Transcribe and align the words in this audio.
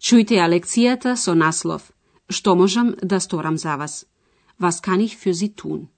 Чујте 0.00 0.36
ја 0.36 0.48
лекцијата 0.48 1.16
со 1.16 1.34
наслов 1.34 1.92
Што 2.28 2.56
можам 2.56 2.94
да 3.02 3.20
сторам 3.20 3.56
за 3.58 3.76
вас? 3.76 4.06
Вас 4.58 4.80
каних 4.80 5.18
фюзи 5.18 5.48
тун. 5.48 5.88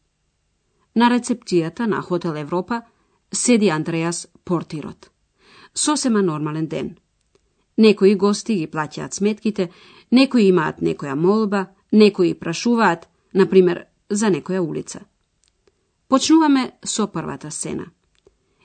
На 0.95 1.09
рецептијата 1.09 1.87
на 1.87 2.03
Хотел 2.03 2.37
Европа 2.37 2.83
седи 3.33 3.69
Андреас 3.69 4.29
Портирот. 4.45 5.11
Сосема 5.75 6.23
нормален 6.23 6.67
ден. 6.67 6.97
Некои 7.79 8.15
гости 8.15 8.55
ги 8.55 8.67
плаќаат 8.67 9.15
сметките, 9.15 9.71
некои 10.11 10.49
имаат 10.49 10.83
некоја 10.83 11.15
молба, 11.15 11.67
некои 11.93 12.35
прашуваат, 12.35 13.09
например, 13.35 13.87
за 14.11 14.27
некоја 14.27 14.61
улица. 14.61 15.01
Почнуваме 16.09 16.73
со 16.85 17.07
првата 17.07 17.51
сцена. 17.51 17.87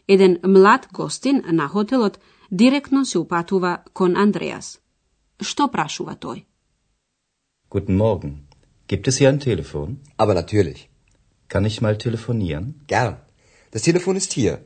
Еден 0.08 0.40
млад 0.44 0.88
гостин 0.91 1.44
на 1.52 1.68
хотелот 1.68 2.20
директно 2.52 3.05
се 3.05 3.20
упатува 3.20 3.84
кон 3.94 4.18
Андреас. 4.18 4.79
Што 5.43 5.68
прашува 5.68 6.15
тој? 6.16 6.45
Guten 7.71 7.96
Morgen. 7.96 8.49
Gibt 8.88 9.09
es 9.09 9.18
hier 9.18 9.29
ein 9.29 9.41
Telefon? 9.41 10.01
Aber 10.16 10.35
natürlich. 10.35 10.88
Kann 11.49 11.65
ich 11.65 11.80
mal 11.80 11.99
telefonieren? 11.99 12.80
Gern. 12.87 13.16
Das 13.71 13.82
Telefon 13.82 14.16
ist 14.16 14.32
hier. 14.32 14.60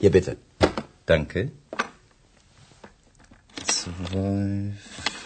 Hier 0.00 0.10
bitte. 0.10 0.36
Danke. 1.06 1.52
Zwei, 3.66 4.72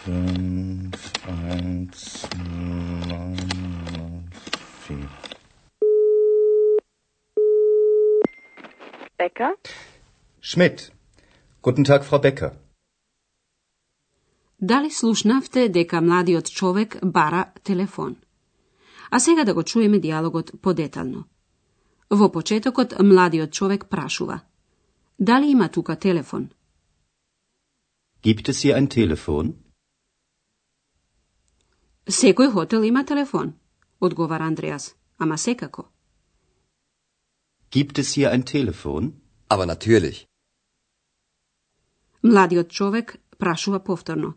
fünf, 0.05 1.13
eins, 1.27 2.29
neun, 3.09 4.31
vier. 4.87 5.09
Becker? 9.17 9.55
Schmidt. 10.41 10.93
Guten 11.63 11.85
Tag, 11.85 12.05
Frau 12.05 12.19
Becker. 12.19 12.57
Дали 14.70 14.90
слушнавте 14.92 15.70
дека 15.70 16.02
младиот 16.02 16.46
човек 16.46 16.98
бара 17.04 17.52
телефон? 17.64 18.16
А 19.12 19.20
сега 19.20 19.44
да 19.44 19.54
го 19.54 19.64
чуеме 19.64 20.00
диалогот 20.00 20.52
подетално. 20.62 21.24
Во 22.10 22.32
почетокот 22.32 22.94
младиот 23.00 23.52
човек 23.52 23.90
прашува. 23.90 24.40
Дали 25.20 25.48
има 25.52 25.70
тука 25.70 25.96
телефон? 25.96 26.50
Gibt 28.24 28.46
es 28.52 28.58
hier 28.64 28.76
ein 28.80 28.88
Telefon? 28.88 29.54
Секој 32.08 32.52
хотел 32.52 32.82
има 32.84 33.04
телефон, 33.06 33.54
одговара 34.00 34.44
Андреас. 34.44 34.96
Ама 35.18 35.38
секако. 35.38 35.84
Gibt 37.72 38.00
es 38.00 38.08
hier 38.16 38.32
ein 38.32 38.44
Telefon? 38.46 39.12
Aber 39.50 39.66
natürlich. 39.66 40.26
Младиот 42.24 42.70
човек 42.70 43.18
прашува 43.38 43.80
повторно. 43.80 44.34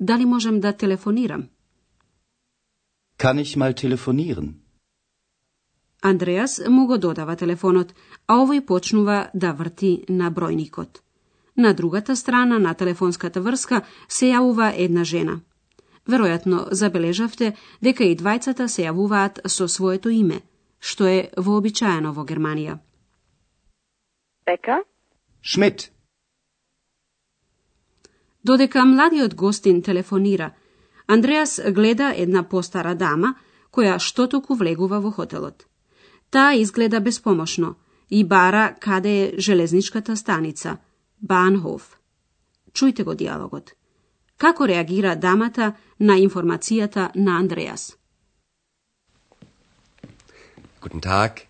Дали 0.00 0.24
можем 0.24 0.60
да 0.60 0.72
телефонирам? 0.72 1.48
Kann 3.18 3.38
ich 3.38 3.56
mal 3.56 3.72
telefonieren? 3.74 4.54
Андреас 6.02 6.60
му 6.68 6.86
го 6.86 6.98
додава 6.98 7.36
телефонот, 7.36 7.94
а 8.26 8.34
овој 8.42 8.60
почнува 8.66 9.30
да 9.34 9.52
врти 9.52 10.04
на 10.08 10.30
бројникот. 10.30 11.00
На 11.56 11.72
другата 11.72 12.16
страна 12.16 12.58
на 12.58 12.74
телефонската 12.74 13.40
врска 13.40 13.80
се 14.08 14.26
јавува 14.26 14.72
една 14.76 15.04
жена. 15.04 15.40
Веројатно 16.06 16.68
забележавте 16.70 17.56
дека 17.80 18.04
и 18.04 18.16
двајцата 18.16 18.66
се 18.66 18.82
јавуваат 18.82 19.48
со 19.48 19.68
своето 19.68 20.10
име, 20.10 20.42
што 20.80 21.06
е 21.06 21.30
вообичаено 21.36 22.12
во 22.12 22.24
Германија. 22.24 22.78
Becker? 24.46 24.84
Schmidt. 25.42 25.90
Додека 28.44 28.84
младиот 28.84 29.34
гостин 29.34 29.82
телефонира, 29.82 30.52
Андреас 31.06 31.60
гледа 31.72 32.12
една 32.16 32.42
постара 32.42 32.94
дама 32.94 33.34
која 33.72 33.98
што 33.98 34.26
току 34.28 34.54
влегува 34.54 35.00
во 35.00 35.10
хотелот. 35.10 35.64
Таа 36.30 36.54
изгледа 36.56 37.00
беспомошно 37.00 37.74
и 38.10 38.24
бара 38.24 38.74
каде 38.80 39.14
е 39.22 39.32
железничката 39.38 40.16
станица, 40.16 40.78
Банхоф. 41.20 41.98
Чујте 42.72 43.04
го 43.04 43.14
диалогот. 43.14 43.72
Како 44.38 44.66
реагира 44.66 45.16
дамата 45.16 45.72
на 46.00 46.18
информацијата 46.18 47.10
на 47.14 47.38
Андреас? 47.38 47.96
Guten 50.80 51.00
Tag. 51.00 51.46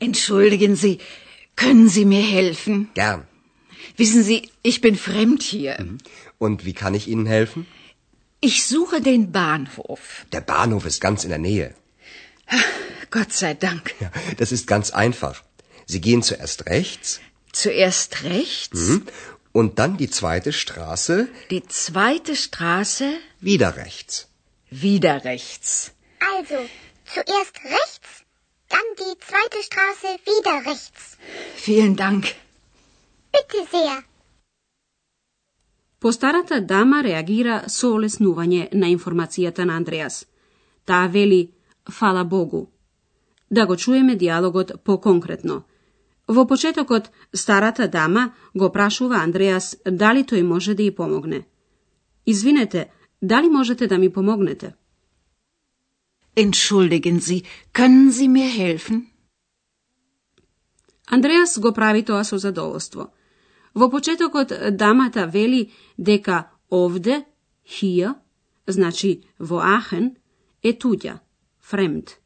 Entschuldigen 0.00 0.76
Sie, 0.76 0.98
können 1.56 1.88
Sie 1.88 2.04
mir 2.04 2.22
helfen? 2.22 2.88
Gern. 2.94 3.22
Wissen 3.98 4.22
Sie, 4.22 4.48
ich 4.62 4.80
bin 4.80 4.96
fremd 4.96 5.42
hier. 5.42 5.76
Und 6.38 6.64
wie 6.64 6.72
kann 6.72 6.94
ich 6.94 7.08
Ihnen 7.08 7.26
helfen? 7.26 7.66
Ich 8.40 8.66
suche 8.66 9.00
den 9.00 9.32
Bahnhof. 9.32 10.26
Der 10.32 10.40
Bahnhof 10.40 10.86
ist 10.86 11.00
ganz 11.00 11.24
in 11.24 11.30
der 11.30 11.38
Nähe. 11.38 11.74
Gott 13.10 13.32
sei 13.32 13.54
Dank. 13.54 13.94
Ja, 14.00 14.10
das 14.36 14.52
ist 14.52 14.66
ganz 14.66 14.90
einfach. 14.90 15.42
Sie 15.86 16.00
gehen 16.00 16.22
zuerst 16.22 16.66
rechts 16.66 17.20
Zuerst 17.52 18.22
rechts, 18.24 19.00
und 19.52 19.78
dann 19.78 19.96
die 19.96 20.10
zweite 20.10 20.52
Straße 20.52 21.28
die 21.50 21.66
zweite 21.66 22.36
Straße, 22.36 23.18
wieder 23.40 23.76
rechts. 23.76 24.28
wieder 24.70 25.24
rechts. 25.24 25.92
Also, 26.36 26.58
zuerst 27.06 27.56
rechts, 27.64 28.08
dann 28.68 28.80
die 28.98 29.18
zweite 29.18 29.62
Straße 29.62 30.08
wieder 30.26 30.70
rechts. 30.70 31.16
Vielen 31.56 31.96
Dank. 31.96 32.34
Bitte 33.32 33.66
sehr. 33.70 34.04
Постарата 36.00 36.60
дама 36.60 37.02
реагира 37.02 37.62
со 37.66 37.90
олеснување 37.96 38.68
на 38.72 38.86
информацијата 38.86 39.64
на 39.64 39.76
Андреас. 39.76 40.26
Таа 40.84 41.06
вели 41.06 41.50
«Фала 41.90 42.24
Богу». 42.24 42.68
Да 43.50 43.66
го 43.66 43.76
чуеме 43.76 44.14
диалогот 44.14 44.72
поконкретно. 44.84 45.64
Во 46.28 46.46
почетокот, 46.46 47.10
старата 47.32 47.88
дама 47.88 48.32
го 48.54 48.70
прашува 48.72 49.16
Андреас 49.16 49.76
дали 49.84 50.22
тој 50.22 50.42
може 50.42 50.74
да 50.74 50.82
ја 50.82 50.94
помогне. 50.94 51.46
Извинете, 52.26 52.90
дали 53.22 53.48
можете 53.48 53.86
да 53.86 53.98
ми 53.98 54.12
помогнете? 54.12 54.74
Entschuldigen 56.36 57.18
Sie, 57.18 57.44
können 57.72 58.10
Sie 58.10 58.28
mir 58.28 58.50
helfen? 58.54 59.06
Андреас 61.06 61.58
го 61.58 61.72
прави 61.72 62.04
тоа 62.04 62.24
со 62.24 62.38
задоволство. 62.38 63.10
Во 63.74 63.88
почетокот 63.90 64.52
дамата 64.76 65.26
вели 65.26 65.70
дека 65.96 66.50
овде, 66.70 67.24
hier, 67.64 68.14
значи 68.66 69.24
во 69.38 69.60
Ахен, 69.60 70.16
е 70.62 70.72
туѓа, 70.72 71.18
fremd. 71.60 72.16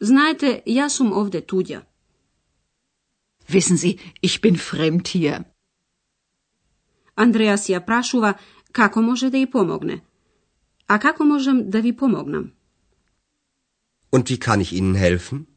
Знаете, 0.00 0.62
јас 0.66 0.98
сум 0.98 1.12
овде 1.12 1.40
туѓа. 1.40 1.84
Wissen 3.48 3.76
Sie, 3.76 3.98
ich 4.22 4.40
bin 4.40 4.56
fremd 4.56 5.08
hier. 5.08 5.44
Андреас 7.16 7.68
ја 7.68 7.84
прашува 7.84 8.34
како 8.72 9.02
може 9.02 9.30
да 9.30 9.38
ја 9.38 9.50
помогне. 9.50 10.00
А 10.86 10.98
како 10.98 11.24
можем 11.24 11.70
да 11.70 11.80
ви 11.80 11.92
помогнам? 11.96 12.52
Und 14.10 14.30
wie 14.30 14.38
kann 14.38 14.60
ich 14.60 14.72
Ihnen 14.72 14.94
helfen? 14.94 15.53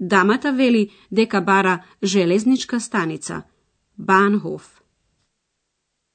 Дамата 0.00 0.52
вели 0.52 0.90
дека 1.12 1.40
бара 1.40 1.84
железничка 2.02 2.80
станица, 2.80 3.42
Bahnhof. 3.98 4.80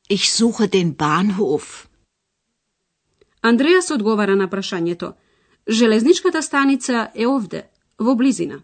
Ich 0.10 0.32
suche 0.32 0.68
den 0.68 0.96
Bahnhof. 0.96 1.88
Андреас 3.42 3.92
одговара 3.92 4.36
на 4.36 4.48
прашањето. 4.50 5.14
Железничката 5.70 6.42
станица 6.42 7.12
е 7.16 7.28
овде, 7.28 7.70
во 8.00 8.16
близина. 8.16 8.64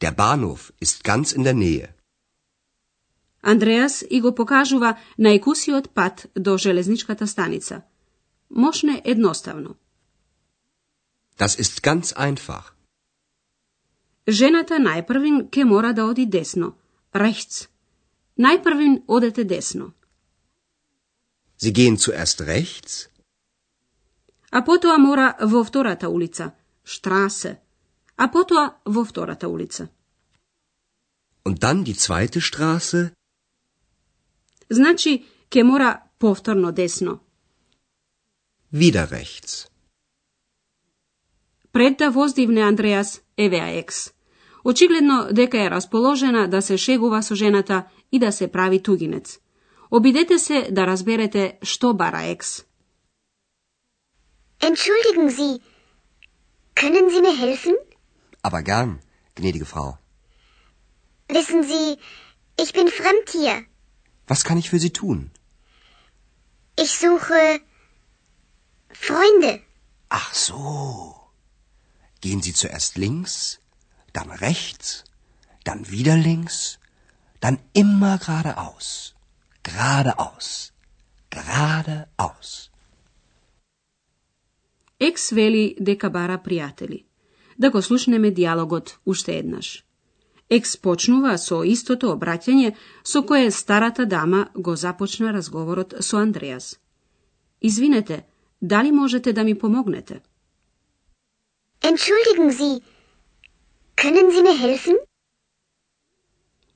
Der 0.00 0.14
Bahnhof 0.14 0.72
ist 0.80 1.02
ganz 1.04 1.32
in 1.36 1.42
der 1.44 1.54
Nähe. 1.54 1.88
Андреас 3.42 4.04
и 4.10 4.20
го 4.20 4.34
покажува 4.34 4.96
најкусиот 5.18 5.88
пат 5.88 6.26
до 6.36 6.58
железничката 6.58 7.26
станица. 7.26 7.82
Мошне 8.50 9.02
едноставно. 9.04 9.74
Das 11.38 11.58
ist 11.58 11.82
ganz 11.82 12.12
einfach. 12.12 12.73
Жената 14.26 14.78
најпрвин 14.80 15.50
ке 15.50 15.64
мора 15.64 15.92
да 15.92 16.06
оди 16.06 16.24
десно, 16.24 16.74
rechts. 17.12 17.68
Најпрвин 18.38 19.04
одете 19.06 19.44
десно. 19.44 19.92
Sie 21.58 21.72
gehen 21.72 21.96
zuerst 21.96 22.40
rechts? 22.40 23.08
А 24.50 24.62
потоа 24.62 24.96
мора 24.98 25.36
во 25.40 25.62
втората 25.62 26.08
улица, 26.08 26.54
штрасе. 26.84 27.60
А 28.16 28.28
потоа 28.28 28.76
во 28.84 29.04
втората 29.04 29.48
улица. 29.48 29.90
Und 31.44 31.62
dann 31.62 31.84
die 31.84 31.94
zweite 31.94 32.40
Straße? 32.40 33.12
Значи, 34.70 35.26
ке 35.50 35.64
мора 35.64 36.08
повторно 36.18 36.72
десно. 36.72 37.20
Wieder 38.72 39.10
rechts. 39.10 39.68
Пред 41.72 41.98
да 41.98 42.10
воздивне 42.10 42.62
Андреас 42.62 43.20
евеа 43.36 43.68
екс. 44.64 44.68
Очигледно 44.68 45.28
дека 45.32 45.58
е 45.58 45.70
расположена 45.70 46.48
да 46.48 46.62
се 46.62 46.76
шегува 46.76 47.22
со 47.22 47.34
жената 47.34 47.84
и 48.12 48.18
да 48.18 48.32
се 48.32 48.48
прави 48.48 48.82
тугинец. 48.82 49.38
Обидете 49.90 50.38
се 50.38 50.68
да 50.70 50.86
разберете 50.86 51.58
што 51.62 51.94
бара 51.94 52.22
екс. 52.22 52.64
Entschuldigen 54.60 55.28
Sie, 55.30 55.60
können 56.74 57.10
Sie 57.10 57.22
mir 57.22 57.36
helfen? 57.36 57.74
Aber 58.42 58.62
gern, 58.62 59.00
gnädige 59.36 59.66
Frau. 59.66 59.98
Wissen 61.28 61.62
Sie, 61.62 61.98
ich 62.62 62.72
bin 62.72 62.88
fremd 62.88 63.28
hier. 63.32 63.66
Was 64.28 64.44
kann 64.44 64.58
ich 64.58 64.70
für 64.70 64.78
Sie 64.78 64.92
tun? 64.92 65.30
Ich 66.76 66.92
suche 66.98 67.60
Freunde. 69.06 69.60
Ach 70.08 70.34
so. 70.34 71.14
Gehen 72.22 72.40
Sie 72.40 72.54
zuerst 72.54 72.96
links, 72.96 73.58
dann 74.14 74.30
rechts, 74.46 75.04
dann 75.64 75.80
wieder 75.90 76.16
links, 76.16 76.78
dann 77.40 77.58
immer 77.72 78.18
geradeaus. 78.18 79.14
Geradeaus. 79.62 80.72
Geradeaus. 81.30 82.70
Екс 85.00 85.32
вели 85.32 85.76
дека 85.80 86.10
бара 86.10 86.38
пријатели. 86.38 87.04
Да 87.58 87.70
го 87.70 87.82
слушнеме 87.82 88.30
диалогот 88.30 88.98
уште 89.04 89.38
еднаш. 89.38 89.84
Екс 90.50 90.76
почнува 90.76 91.38
со 91.38 91.62
истото 91.64 92.12
обраќање 92.14 92.74
со 93.04 93.22
кое 93.22 93.50
старата 93.50 94.06
дама 94.06 94.48
го 94.54 94.76
започна 94.76 95.32
разговорот 95.32 95.94
со 96.00 96.16
Андреас. 96.18 96.78
Извинете, 97.62 98.26
дали 98.62 98.92
можете 98.92 99.32
да 99.32 99.44
ми 99.44 99.58
помогнете? 99.58 100.20
Entschuldigen 101.82 102.50
Sie, 102.50 102.82
können 103.96 104.30
Sie 104.34 104.42
mir 104.42 104.58
helfen? 104.58 104.96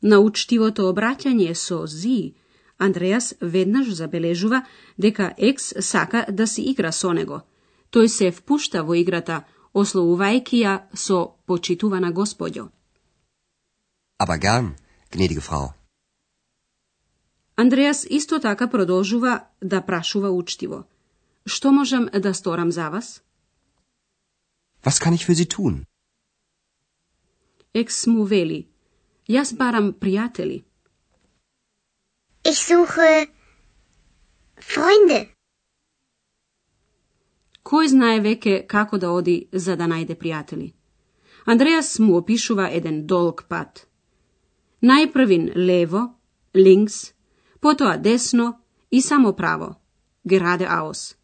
На 0.03 0.19
учтивото 0.20 0.87
обраќање 0.93 1.55
со 1.55 1.87
Зи, 1.87 2.35
Андреас 2.79 3.35
веднаш 3.41 3.88
забележува 4.00 4.62
дека 4.99 5.35
Екс 5.38 5.82
сака 5.82 6.26
да 6.31 6.47
си 6.47 6.62
игра 6.62 6.93
со 6.93 7.12
него. 7.12 7.43
Тој 7.91 8.06
се 8.06 8.31
впушта 8.31 8.85
во 8.85 8.94
играта, 8.94 9.44
ословувајќи 9.75 10.59
ја 10.65 10.75
со 10.94 11.35
почитувана 11.47 12.12
господјо. 12.12 12.69
Aber 14.19 14.38
gern, 14.38 14.75
gnädige 15.11 15.41
Frau. 15.41 15.73
Андреас 17.56 18.06
исто 18.11 18.41
така 18.41 18.69
продолжува 18.69 19.44
да 19.61 19.81
прашува 19.81 20.31
учтиво. 20.31 20.85
Што 21.47 21.73
можам 21.73 22.09
да 22.12 22.35
сторам 22.35 22.73
за 22.73 22.91
вас? 22.91 23.23
Was 24.85 25.00
kann 25.03 25.15
ich 25.15 25.26
für 25.26 25.35
Sie 25.35 25.49
tun? 25.49 25.85
Екс 27.75 28.06
му 28.06 28.25
вели. 28.25 28.69
Јас 29.29 29.56
барам 29.56 29.93
пријатели. 29.93 30.65
Ich 32.44 32.61
suche 32.65 33.29
Freunde. 34.56 35.26
Кој 37.62 37.88
знае 37.93 38.20
веќе 38.25 38.67
како 38.67 38.99
да 38.99 39.11
оди 39.12 39.49
за 39.53 39.76
да 39.76 39.85
најде 39.85 40.17
пријатели? 40.17 40.73
Андреас 41.44 41.99
му 41.99 42.17
опишува 42.17 42.70
еден 42.73 43.06
долг 43.06 43.44
пат. 43.49 43.85
Најпрвин 44.82 45.53
лево, 45.56 46.03
линкс, 46.55 47.12
потоа 47.61 47.97
десно 47.97 48.47
и 48.91 49.03
само 49.03 49.32
право, 49.37 49.75
geradeaus. 50.25 51.17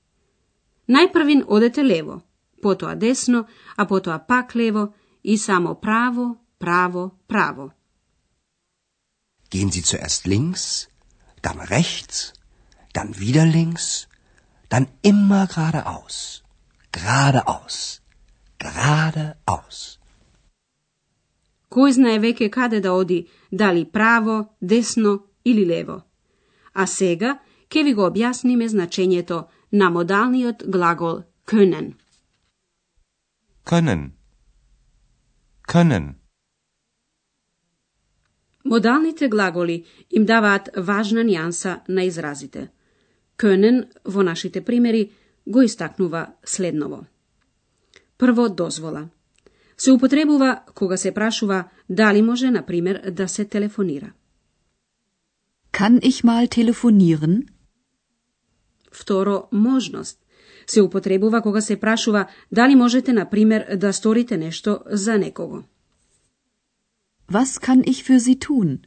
Најпрвин 0.89 1.45
одете 1.47 1.83
лево, 1.83 2.21
потоа 2.63 2.95
десно, 2.95 3.47
а 3.77 3.87
потоа 3.87 4.19
пак 4.29 4.55
лево 4.55 4.93
и 5.25 5.39
само 5.39 5.75
право, 5.75 6.37
право, 6.59 7.11
право. 7.27 7.73
Gehen 9.51 9.71
Sie 9.71 9.83
zuerst 9.83 10.27
links, 10.27 10.89
dann 11.43 11.61
rechts, 11.77 12.33
dann 12.93 13.11
wieder 13.19 13.47
links, 13.47 14.09
dann 14.69 14.87
immer 15.03 15.47
geradeaus. 15.47 16.43
Geradeaus. 16.93 17.77
Geradeaus. 18.59 19.79
Кој 21.75 21.91
знае 21.99 22.19
веќе 22.23 22.49
каде 22.57 22.81
да 22.81 22.93
оди, 22.95 23.27
дали 23.51 23.85
право, 23.85 24.37
десно 24.61 25.13
или 25.45 25.65
лево. 25.67 26.03
А 26.73 26.87
сега 26.87 27.39
ќе 27.71 27.85
ви 27.85 27.93
го 27.95 28.03
објасниме 28.11 28.67
значењето 28.75 29.39
на 29.73 29.91
модалниот 29.91 30.59
глагол 30.75 31.23
können. 31.47 31.95
Können. 33.65 34.24
Können. 35.69 36.15
Модалните 38.65 39.29
глаголи 39.29 39.85
им 40.11 40.25
даваат 40.25 40.69
важна 40.77 41.25
нијанса 41.25 41.81
на 41.89 42.03
изразите. 42.05 42.71
Können 43.37 43.89
во 44.05 44.23
нашите 44.23 44.65
примери 44.65 45.11
го 45.47 45.63
истакнува 45.63 46.27
следново. 46.45 47.07
Прво 48.19 48.49
дозвола. 48.49 49.09
Се 49.79 49.93
употребува 49.93 50.63
кога 50.75 50.97
се 50.97 51.15
прашува 51.15 51.69
дали 51.91 52.23
може, 52.23 52.51
на 52.51 52.67
пример, 52.67 53.11
да 53.11 53.29
се 53.29 53.45
телефонира. 53.45 54.13
Kann 55.73 56.01
ich 56.01 56.25
mal 56.25 56.49
telefonieren? 56.49 57.49
Второ, 58.93 59.49
можност. 59.53 60.24
Се 60.67 60.83
употребува 60.83 61.43
кога 61.43 61.61
се 61.61 61.81
прашува 61.81 62.27
дали 62.53 62.75
можете, 62.75 63.13
на 63.13 63.31
пример, 63.31 63.77
да 63.77 63.93
сторите 63.93 64.37
нешто 64.37 64.81
за 64.87 65.19
некого. 65.19 65.65
Was 67.31 67.59
kann 67.59 67.83
ich 67.85 68.05
für 68.05 68.19
Sie 68.19 68.39
tun? 68.39 68.79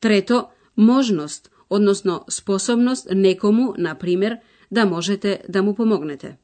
Трето, 0.00 0.48
можност, 0.76 1.50
односно 1.70 2.24
способност 2.30 3.08
некому, 3.14 3.74
на 3.78 3.94
пример, 3.94 4.38
да 4.70 4.86
можете 4.86 5.42
да 5.48 5.62
му 5.62 5.74
помогнете. 5.74 6.36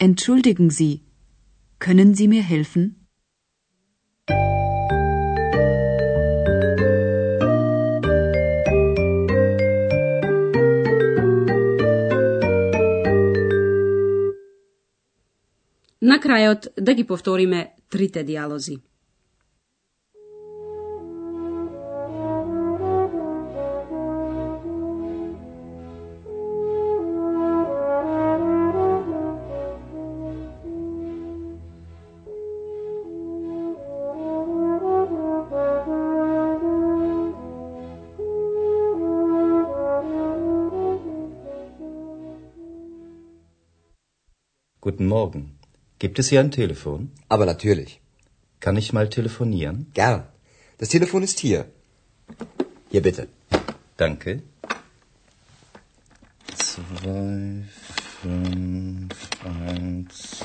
Entschuldigen 0.00 0.68
Sie, 0.70 1.00
können 1.78 2.14
Sie 2.14 2.28
mir 2.28 2.42
helfen? 2.42 2.97
На 16.08 16.16
крајот 16.24 16.70
да 16.80 16.94
ги 16.96 17.04
повториме 17.04 17.66
трите 17.90 18.22
диалози. 18.24 18.78
Guten 44.80 45.06
Morgen. 45.06 45.57
Gibt 45.98 46.20
es 46.20 46.28
hier 46.28 46.38
ein 46.38 46.52
Telefon? 46.52 47.10
Aber 47.28 47.44
natürlich. 47.44 48.00
Kann 48.60 48.76
ich 48.76 48.92
mal 48.92 49.08
telefonieren? 49.08 49.90
Gern. 49.94 50.28
Das 50.78 50.90
Telefon 50.90 51.24
ist 51.24 51.40
hier. 51.40 51.64
Hier 52.90 53.02
bitte. 53.02 53.26
Danke. 53.96 54.42
Zwei, 56.54 57.64
fünf, 58.22 59.30
eins, 59.44 60.44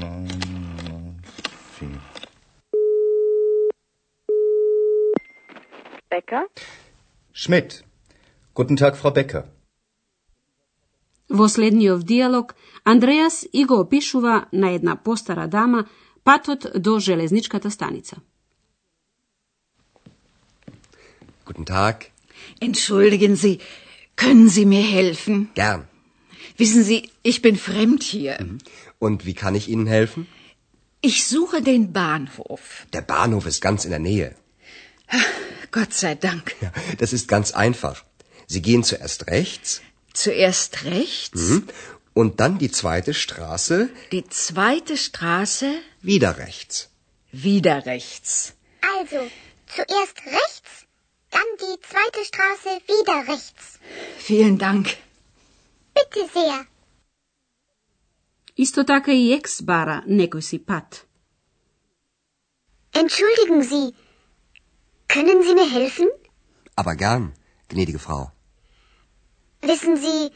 neun, 0.00 1.22
vier. 1.76 2.00
Becker? 6.08 6.46
Schmidt. 7.32 7.84
Guten 8.54 8.76
Tag, 8.76 8.96
Frau 8.96 9.10
Becker. 9.10 9.48
Во 11.31 11.47
следниот 11.49 12.03
диалог, 12.03 12.55
Андреас 12.83 13.45
и 13.51 13.65
го 13.65 13.79
опишува 13.79 14.45
на 14.53 14.69
една 14.71 14.95
постара 14.95 15.47
дама 15.47 15.85
патот 16.23 16.65
до 16.75 16.99
железничката 16.99 17.71
станица. 17.71 18.15
Guten 21.45 21.65
Tag. 21.65 21.95
Entschuldigen 22.61 23.35
Sie, 23.35 23.59
können 24.15 24.47
Sie 24.49 24.65
mir 24.65 24.85
helfen? 24.99 25.35
Gern. 25.55 25.81
Wissen 26.57 26.83
Sie, 26.83 26.99
ich 27.23 27.41
bin 27.41 27.55
fremd 27.55 28.03
hier. 28.03 28.33
Und 28.99 29.25
wie 29.25 29.37
kann 29.41 29.55
ich 29.55 29.69
Ihnen 29.73 29.87
helfen? 29.87 30.27
Ich 31.01 31.17
suche 31.27 31.61
den 31.61 31.93
Bahnhof. 31.93 32.63
Der 32.93 33.01
Bahnhof 33.01 33.45
ist 33.45 33.61
ganz 33.61 33.85
in 33.85 33.91
der 33.91 34.03
Nähe. 34.11 34.35
Gott 35.71 35.93
sei 35.93 36.15
Dank. 36.15 36.55
Ja, 36.61 36.71
das 36.97 37.13
ist 37.13 37.27
ganz 37.27 37.51
einfach. 37.51 37.97
Sie 38.47 38.61
gehen 38.61 38.83
zuerst 38.83 39.27
rechts 39.27 39.81
Zuerst 40.13 40.85
rechts, 40.85 41.41
mhm, 41.41 41.67
und 42.13 42.39
dann 42.39 42.57
die 42.57 42.71
zweite 42.71 43.13
Straße 43.13 43.89
die 44.11 44.25
zweite 44.27 44.97
Straße, 44.97 45.69
wieder 46.01 46.37
rechts. 46.37 46.89
wieder 47.31 47.85
rechts. 47.85 48.53
Also, 48.97 49.19
zuerst 49.75 50.17
rechts, 50.39 50.71
dann 51.35 51.49
die 51.63 51.77
zweite 51.89 52.21
Straße 52.29 52.71
wieder 52.93 53.17
rechts. 53.33 53.79
Vielen 54.17 54.57
Dank. 54.57 54.85
Bitte 55.95 56.21
sehr. 56.33 56.65
Исто 58.63 58.83
така 58.83 59.11
и 59.11 59.33
екс 59.37 59.61
бара 59.61 59.97
некој 60.07 60.41
си 60.41 60.57
пат. 60.57 61.05
Entschuldigen 63.01 63.61
Sie, 63.71 63.93
können 65.07 65.43
Sie 65.45 65.53
mir 65.59 65.69
helfen? 65.79 66.07
Aber 66.75 66.95
gern, 66.95 67.33
gnädige 67.69 67.99
Frau. 67.99 68.31
Wissen 69.62 69.96
Sie, 69.96 70.32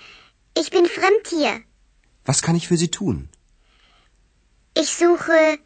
ich 0.54 0.70
bin 0.70 0.86
Fremdtier. 0.86 1.62
Was 2.24 2.42
kann 2.42 2.56
ich 2.56 2.68
für 2.68 2.76
Sie 2.76 2.90
tun? 2.90 3.28
Ich 4.74 4.90
suche 4.90 5.58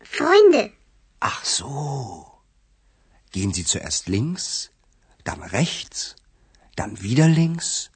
Freunde. 0.00 0.72
Ach 1.20 1.44
so. 1.44 2.26
Gehen 3.32 3.52
Sie 3.52 3.64
zuerst 3.64 4.08
links, 4.08 4.70
dann 5.24 5.42
rechts, 5.42 6.16
dann 6.76 7.02
wieder 7.02 7.28
links, 7.28 7.90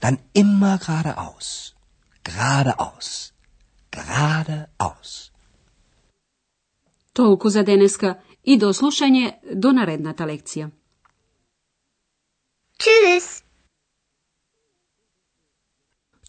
dann 0.00 0.18
immer 0.32 0.78
geradeaus, 0.78 1.74
geradeaus, 2.24 3.32
geradeaus. 3.90 5.32
Toliko 7.12 7.50
za 7.50 7.62
deneska 7.62 8.14
i 8.42 8.58
do 8.58 8.72
slušanje 8.72 9.32
do 9.52 9.72
narednata 9.72 10.24
lekcija. 10.24 10.70
Tschüss. 12.78 13.45